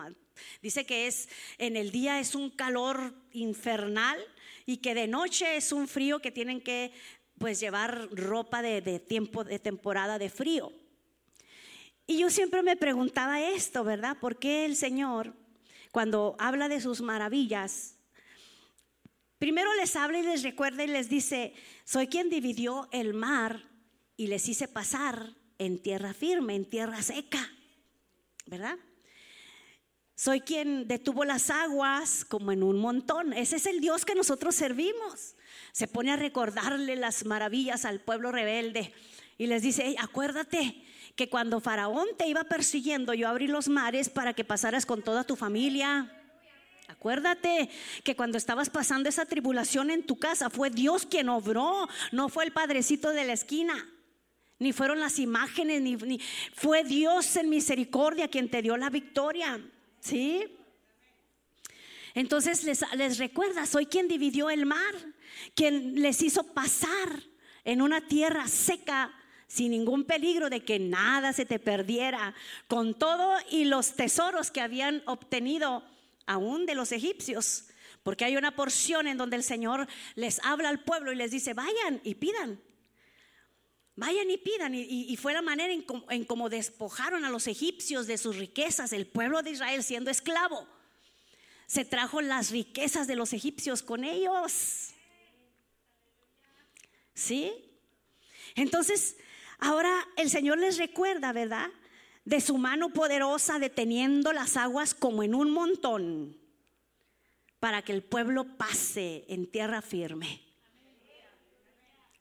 [0.62, 4.18] Dice que es en el día es un calor infernal
[4.66, 6.92] y que de noche es un frío que tienen que
[7.38, 10.72] pues llevar ropa de, tiempo de temporada de frío.
[12.06, 14.18] Y yo siempre me preguntaba esto, ¿verdad?
[14.20, 15.34] ¿Por qué el Señor
[15.92, 17.98] cuando habla de sus maravillas
[19.40, 21.54] Primero les habla y les recuerda y les dice,
[21.86, 23.70] soy quien dividió el mar
[24.16, 27.52] y les hice pasar en tierra firme, en tierra seca,
[28.48, 28.78] ¿verdad?
[30.16, 33.34] Soy quien detuvo las aguas como en un montón.
[33.34, 35.36] Ese es el Dios que nosotros servimos.
[35.78, 38.92] Se pone a recordarle las maravillas al pueblo rebelde
[39.38, 40.84] y les dice, acuérdate
[41.16, 45.24] que cuando Faraón te iba persiguiendo, yo abrí los mares para que pasaras con toda
[45.24, 46.12] tu familia
[46.88, 47.70] Acuérdate
[48.04, 52.46] que cuando estabas pasando esa tribulación en tu casa fue Dios quien obró, no fue
[52.46, 53.88] el padrecito de la esquina,
[54.58, 56.20] ni fueron las imágenes, ni,
[56.56, 59.62] fue Dios en misericordia quien te dio la victoria.
[60.00, 60.44] ¿Sí?
[62.16, 64.96] Entonces les, les recuerda, soy quien dividió el mar,
[65.56, 67.24] quien les hizo pasar
[67.64, 69.14] en una tierra seca
[69.48, 72.36] sin ningún peligro de que nada se te perdiera,
[72.68, 75.84] con todo y los tesoros que habían obtenido
[76.26, 77.66] aún de los egipcios,
[78.04, 81.54] porque hay una porción en donde el Señor les habla al pueblo y les dice,
[81.54, 82.62] vayan y pidan.
[83.96, 84.76] Vayan y pidan.
[84.76, 89.08] Y, fue la manera en, en cómo despojaron a los egipcios de sus riquezas, el
[89.08, 90.68] pueblo de Israel siendo esclavo.
[91.66, 94.87] Se trajo las riquezas de los egipcios con ellos.
[97.18, 97.52] ¿Sí?
[98.56, 99.18] Entonces,
[99.58, 101.70] ahora el Señor les recuerda, ¿verdad?
[102.28, 106.36] de su mano poderosa deteniendo las aguas como en un montón
[107.62, 110.42] para que el pueblo pase en tierra firme.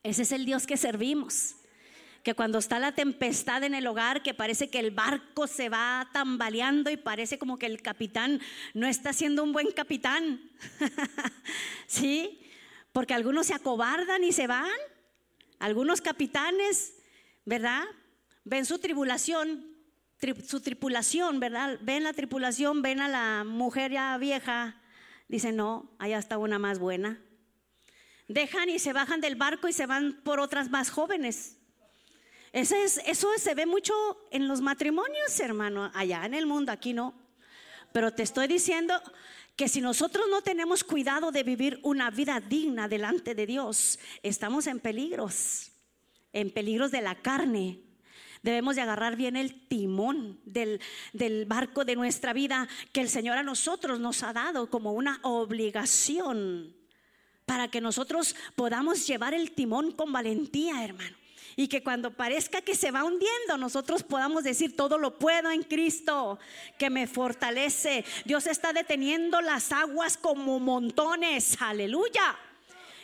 [0.05, 1.57] Ese es el Dios que servimos.
[2.23, 6.09] Que cuando está la tempestad en el hogar, que parece que el barco se va
[6.13, 8.41] tambaleando y parece como que el capitán
[8.75, 10.41] no está siendo un buen capitán.
[11.89, 12.46] ¿Sí?
[12.97, 14.71] Porque algunos se acobardan y se van.
[15.59, 16.95] Algunos capitanes,
[17.45, 17.85] ¿verdad?
[18.45, 19.77] Ven su tribulación
[20.47, 21.79] su tripulación, ¿verdad?
[21.83, 24.81] Ven la tripulación, ven a la mujer ya vieja,
[25.29, 27.21] dicen, no, allá está una más buena.
[28.29, 31.59] Dejan y se bajan del barco y se van por otras más jóvenes.
[32.55, 33.93] Eso, es, eso se ve mucho
[34.31, 37.15] en los matrimonios, hermano, allá en el mundo, aquí no.
[37.93, 38.99] Pero te estoy diciendo
[39.57, 44.67] que si nosotros no tenemos cuidado de vivir una vida digna delante de Dios, estamos
[44.67, 45.73] en peligros,
[46.33, 47.81] en peligros de la carne,
[48.43, 50.81] Debemos de agarrar bien el timón del,
[51.13, 55.19] del barco de nuestra vida que el Señor a nosotros nos ha dado como una
[55.23, 56.73] obligación
[57.45, 61.17] para que nosotros podamos llevar el timón con valentía, hermano.
[61.57, 65.63] Y que cuando parezca que se va hundiendo, nosotros podamos decir, todo lo puedo en
[65.63, 66.39] Cristo,
[66.79, 68.05] que me fortalece.
[68.27, 71.57] Dios está deteniendo las aguas como montones.
[71.61, 72.37] Aleluya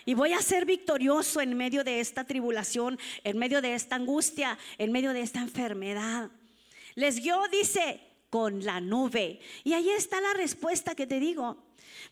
[0.04, 4.58] y voy a ser victorioso en medio de esta tribulación, en medio de esta angustia,
[4.78, 6.30] en medio de esta enfermedad.
[6.94, 9.40] Les guió, dice, con la nube.
[9.64, 11.56] Y ahí está la respuesta que te digo,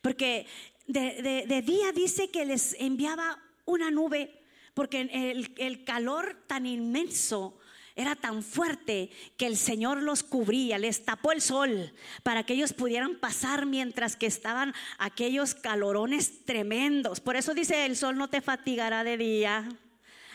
[0.03, 0.46] porque
[0.87, 4.39] de, día dice que les enviaba una nube,
[4.74, 7.59] porque el, el calor tan inmenso
[7.96, 12.72] era tan fuerte que el Señor los cubría, les tapó el sol para que ellos
[12.72, 17.20] pudieran pasar mientras que estaban aquellos calorones tremendos.
[17.20, 19.68] Por eso dice, el sol no te fatigará de día,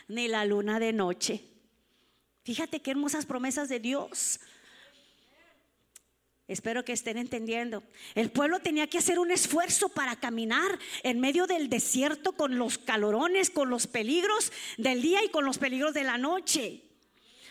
[0.07, 1.43] ni la luna de noche.
[2.43, 4.39] Fíjate qué hermosas promesas de Dios.
[6.47, 7.83] Espero que estén entendiendo.
[8.13, 12.77] El pueblo tenía que hacer un esfuerzo para caminar en medio del desierto con los
[12.77, 16.83] calorones, con los peligros del día y con los peligros de la noche.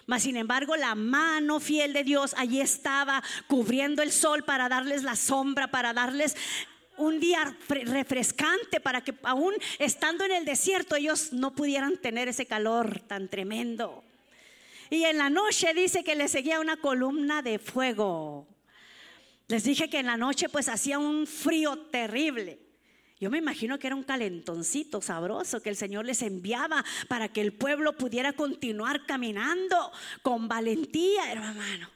[0.07, 5.03] Mas sin embargo, la mano fiel de Dios allí estaba cubriendo el sol para darles
[5.03, 6.37] la sombra, para darles
[6.97, 12.47] un día refrescante para que aún estando en el desierto ellos no pudieran tener ese
[12.47, 14.05] calor tan tremendo.
[14.91, 18.47] Y en la noche dice que le seguía una columna de fuego.
[19.49, 22.61] Les dije que en la noche pues hacía un frío terrible.
[23.21, 27.41] Yo me imagino que era un calentoncito sabroso que el Señor les enviaba para que
[27.41, 31.91] el pueblo pudiera continuar caminando con valentía, hermano.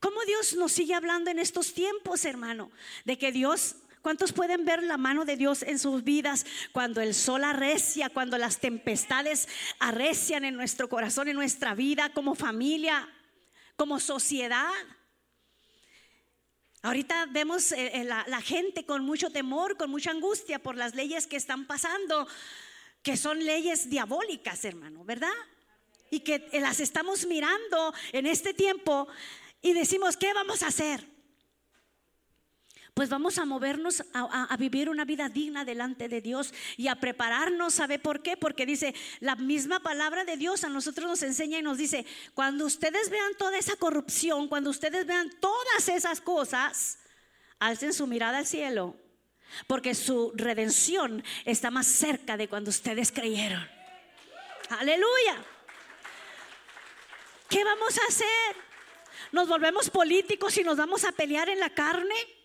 [0.00, 2.70] ¿Cómo Dios nos sigue hablando en estos tiempos, hermano?
[3.04, 7.14] De que Dios ¿Cuántos pueden ver la mano de Dios en sus vidas cuando el
[7.14, 9.48] sol arrecia, cuando las tempestades
[9.78, 13.08] arrecian en nuestro corazón, en nuestra vida, como familia,
[13.76, 14.72] como sociedad?
[16.82, 21.28] Ahorita vemos eh, eh, la, gente con mucho temor, con mucha angustia por las leyes
[21.28, 22.26] que están pasando,
[23.04, 25.32] que son leyes diabólicas, hermano, ¿verdad?
[26.10, 29.06] Y que las estamos mirando en este tiempo
[29.62, 31.11] y decimos, ¿qué vamos a hacer?
[32.94, 37.72] Pues vamos a movernos a, vivir una vida digna delante de Dios y a prepararnos.
[37.72, 38.36] ¿Sabe por qué?
[38.36, 42.66] Porque dice, la misma palabra de Dios a nosotros nos enseña y nos dice, cuando
[42.66, 46.98] ustedes vean toda esa corrupción, cuando ustedes vean todas esas cosas,
[47.58, 48.94] alcen su mirada al cielo,
[49.66, 53.66] porque su redención está más cerca de cuando ustedes creyeron.
[54.68, 55.42] Aleluya.
[57.48, 58.56] ¿Qué vamos a hacer?
[59.32, 62.41] ¿Nos volvemos políticos y nos vamos a pelear en la carne?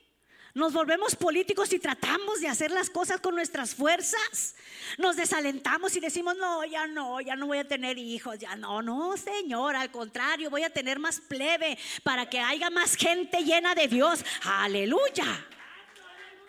[0.57, 4.55] Nos volvemos políticos y tratamos de hacer las cosas con nuestras fuerzas.
[4.97, 8.81] Nos desalentamos y decimos, no, ya no, ya no voy a tener hijos, ya no,
[8.81, 13.75] no, Señor, al contrario, voy a tener más plebe para que haya más gente llena
[13.75, 14.25] de Dios.
[14.45, 15.45] Aleluya.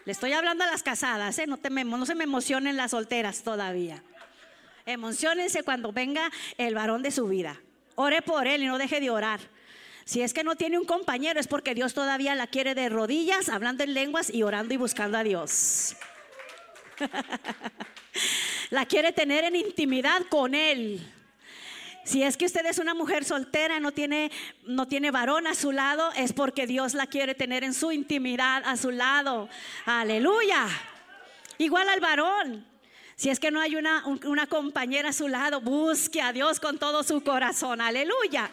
[0.07, 1.47] Le estoy hablando a las casadas, ¿eh?
[1.47, 4.03] no, te, no se me emocionen las solteras todavía.
[4.87, 7.61] Emocionense cuando venga el varón de su vida.
[7.95, 9.41] Ore por él y no deje de orar.
[10.09, 13.51] Si es que no tiene un compañero es porque Dios todavía la quiere de rodillas,
[13.51, 15.97] hablando en lenguas y orando y buscando a Dios.
[18.71, 21.07] la quiere tener en intimidad con Él.
[22.07, 24.33] Si es que usted es una mujer soltera, no tiene,
[24.65, 28.63] no tiene varón a su lado, es porque Dios la quiere tener en su intimidad
[28.65, 29.51] a su lado.
[29.85, 30.69] Aleluya.
[31.59, 32.67] Igual al varón.
[33.15, 36.79] Si es que no hay una, una compañera a su lado, busque a Dios con
[36.79, 37.83] todo su corazón.
[37.83, 38.51] Aleluya.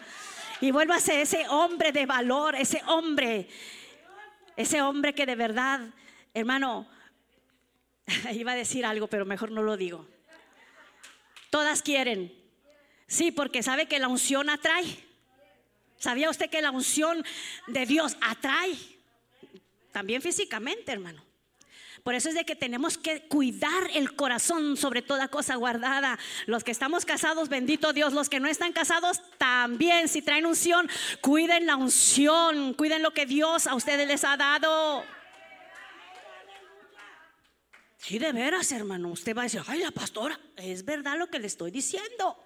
[0.62, 3.50] Y ser ese hombre de valor, ese hombre,
[4.56, 5.82] ese hombre que de verdad,
[6.34, 6.88] hermano,
[8.32, 10.08] iba a decir algo, pero mejor no lo digo.
[11.50, 12.34] Todas quieren.
[13.08, 15.04] Sí, porque sabe que la unción atrae.
[15.98, 17.26] ¿Sabía usted que la unción
[17.68, 18.76] de Dios atrae?
[19.92, 21.25] También físicamente, hermano.
[22.06, 26.20] Por eso es de que tenemos que cuidar el corazón sobre toda cosa guardada.
[26.46, 28.14] Los que estamos casados, bendito Dios.
[28.14, 30.08] Los que no están casados, también.
[30.08, 30.88] Si traen unción,
[31.22, 32.76] cuiden la unción.
[32.76, 35.04] Cuiden lo que Dios a ustedes les ha dado.
[37.98, 39.10] Sí, de veras, hermano.
[39.10, 42.38] Usted va a decir, ay, la pastora, es verdad lo que le estoy diciendo.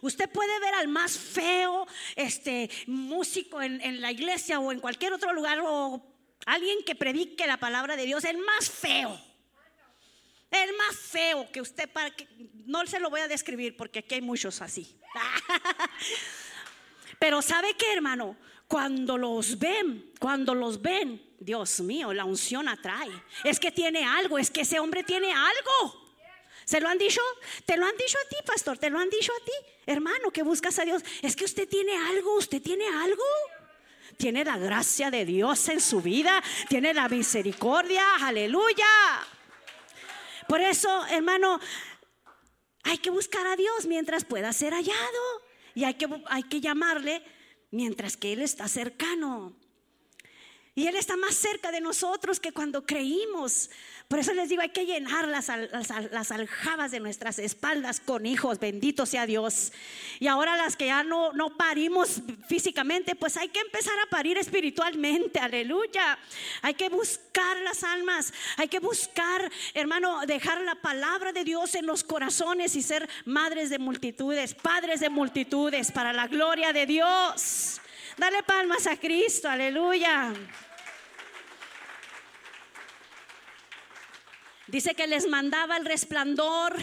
[0.00, 5.12] Usted puede ver al más feo este, músico en, en, la iglesia o en cualquier
[5.12, 9.18] otro lugar o Alguien que predique la palabra de Dios, el más feo.
[10.50, 12.28] El más feo que usted para que
[12.66, 14.96] no se lo voy a describir porque aquí hay muchos así.
[17.18, 18.36] Pero ¿sabe qué, hermano?
[18.68, 23.10] Cuando los ven, cuando los ven, Dios mío, la unción atrae.
[23.44, 26.06] Es que tiene algo, es que ese hombre tiene algo.
[26.64, 27.20] ¿Se lo han dicho?
[27.64, 28.76] ¿Te lo han dicho a ti, pastor?
[28.76, 29.52] ¿Te lo han dicho a ti,
[29.86, 31.02] hermano, que buscas a Dios?
[31.22, 33.22] Es que usted tiene algo, usted tiene algo
[34.16, 38.86] tiene la gracia de Dios en su vida, tiene la misericordia, aleluya.
[40.48, 41.60] Por eso, hermano,
[42.84, 45.42] hay que buscar a Dios mientras pueda ser hallado
[45.74, 47.22] y hay que, hay que llamarle
[47.70, 49.56] mientras que Él está cercano.
[50.78, 53.70] Y Él está más cerca de nosotros que cuando creímos.
[54.08, 59.06] Por eso les digo, hay que llenar las, aljabas de nuestras espaldas con hijos, bendito
[59.06, 59.72] sea Dios.
[60.20, 65.38] Y ahora las que ya no parimos físicamente, pues hay que empezar a parir espiritualmente,
[65.38, 66.18] aleluya.
[66.60, 71.86] Hay que buscar las almas, hay que buscar, hermano, dejar la palabra de Dios en
[71.86, 77.80] los corazones y ser madres de multitudes, padres de multitudes, para la gloria de Dios.
[78.18, 80.34] Dale palmas a Cristo, aleluya.
[84.68, 86.76] Dice que les mandaba el resplandor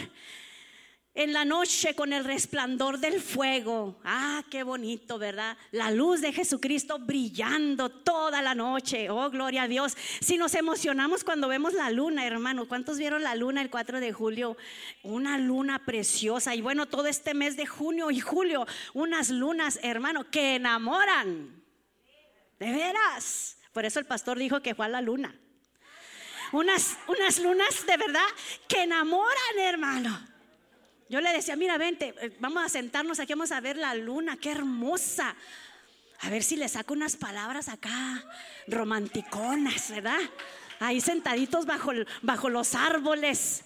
[1.14, 4.00] en la noche con el resplandor del fuego.
[4.04, 5.56] Ah, qué bonito, ¿verdad?
[5.70, 9.08] La luz de Jesucristo brillando toda la noche.
[9.10, 9.96] Oh, gloria a Dios.
[10.20, 14.12] Si nos emocionamos cuando vemos la luna, hermano, ¿cuántos vieron la luna el 4 de
[14.12, 14.56] julio?
[15.04, 16.54] Una luna preciosa.
[16.54, 21.62] Y bueno, todo este mes de junio y julio, unas lunas, hermano, que enamoran.
[22.58, 23.58] De veras.
[23.72, 25.38] Por eso el pastor dijo que fue a la luna.
[26.54, 28.26] Unas, unas lunas de verdad
[28.68, 30.24] que enamoran, hermano.
[31.08, 34.36] Yo le decía, mira, vente, eh, vamos a sentarnos aquí, vamos a ver la luna,
[34.36, 35.34] qué hermosa.
[36.20, 38.22] A ver si le saco unas palabras acá,
[38.68, 40.20] romanticonas, ¿verdad?
[40.78, 41.90] Ahí sentaditos bajo,
[42.22, 43.64] bajo los árboles,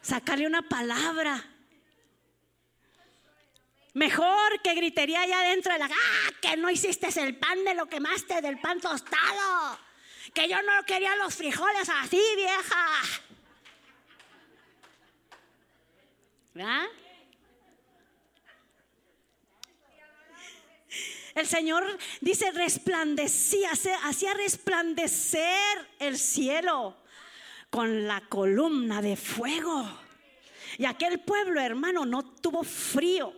[0.00, 1.44] sacarle una palabra.
[3.92, 7.84] Mejor que gritería allá dentro de la, ah, que no hiciste el pan de lo
[7.84, 9.89] quemaste, del pan tostado.
[10.34, 12.86] Que yo no quería los frijoles así, vieja.
[21.34, 26.96] El Señor dice resplandecía, hacía resplandecer el cielo
[27.70, 29.99] con la columna de fuego.
[30.80, 33.34] Y aquel pueblo, hermano, no tuvo frío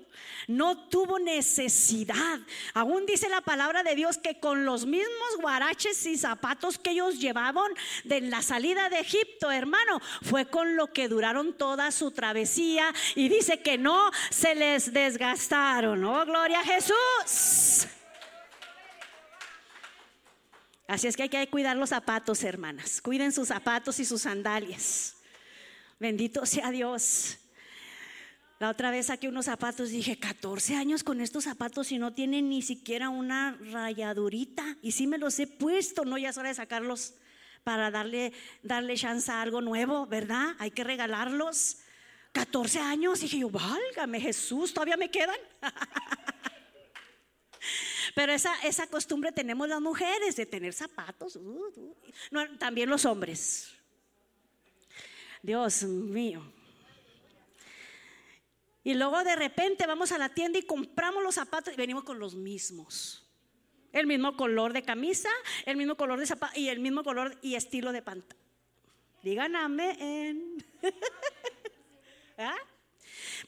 [0.49, 2.41] no tuvo necesidad.
[2.75, 7.21] Aún dice la palabra de Dios que con los mismos guaraches y zapatos que ellos
[7.21, 7.71] llevaban
[8.05, 13.29] de la salida de Egipto, hermano, fue con lo que duraron toda su travesía y
[13.29, 16.05] dice que no se les desgastaron.
[16.05, 17.87] Oh, gloria a Jesús.
[20.89, 23.01] Así es que hay que cuidar los zapatos, hermanas.
[23.01, 25.22] Cuiden sus zapatos y sus sandalias.
[26.03, 27.39] Bendito sea Dios.
[28.59, 32.49] La otra vez saqué unos zapatos dije, 14 años con estos zapatos y no tienen
[32.49, 34.79] ni siquiera una rayadurita.
[34.83, 37.15] Y sí me los he puesto, no ya es hora de sacarlos
[37.63, 38.33] para darle,
[38.65, 40.57] darle chance a algo nuevo, ¿verdad?
[40.59, 41.79] Hay que regalarlos.
[42.33, 45.39] 14 años, dije yo, válgame Jesús, todavía me quedan.
[48.17, 51.97] Pero esa, esa costumbre tenemos las mujeres de tener zapatos, uh, uh.
[52.59, 53.73] también los hombres.
[55.43, 56.43] Dios mío.
[58.85, 62.19] Y luego de repente vamos a la tienda y compramos los zapatos y venimos con
[62.19, 63.25] los mismos.
[63.93, 65.29] El mismo color de camisa,
[65.67, 68.43] el mismo color de zapato y el mismo color y estilo de pantalón.
[69.23, 70.65] Digan amén.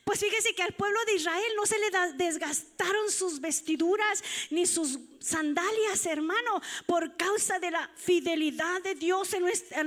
[0.05, 1.87] Pues fíjese que al pueblo de Israel no se le
[2.17, 9.31] desgastaron sus vestiduras ni sus sandalias, hermano, por causa de la fidelidad de Dios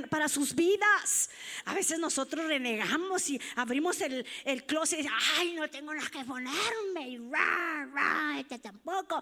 [0.10, 1.30] para sus vidas.
[1.66, 5.08] A veces nosotros renegamos y abrimos el, el closet y
[5.38, 7.20] ay, no tengo nada que ponerme, y
[8.40, 9.22] este tampoco.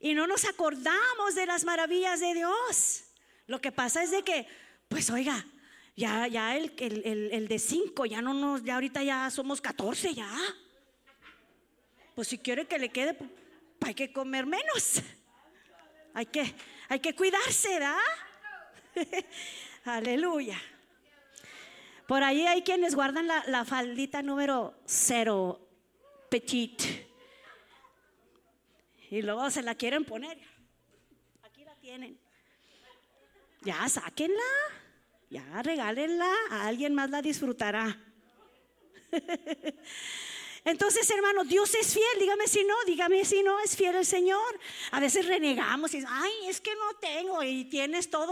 [0.00, 3.04] Y no nos acordamos de las maravillas de Dios.
[3.46, 4.48] Lo que pasa es de que,
[4.88, 5.46] pues oiga,
[6.00, 10.32] ya, ya el, el, de cinco, ya no nos, ya ahorita ya somos 14 ya.
[12.14, 13.30] Pues si quiere que le quede, pues,
[13.82, 15.02] hay que comer menos.
[16.14, 16.54] Hay que,
[16.88, 17.98] hay que cuidarse, ¿verdad?
[19.84, 20.58] Aleluya.
[22.08, 25.60] Por ahí hay quienes guardan la, la faldita número cero,
[26.30, 26.82] petit.
[29.10, 30.38] Y luego se la quieren poner.
[31.42, 32.18] Aquí la tienen.
[33.60, 34.89] Ya, sáquenla.
[35.30, 37.96] Ya, regálenla, a alguien más la disfrutará.
[40.64, 42.04] Entonces, hermano, Dios es fiel.
[42.18, 44.60] Dígame si no, dígame si no es fiel el Señor.
[44.90, 48.28] A veces renegamos y ay, es que no tengo y tienes todo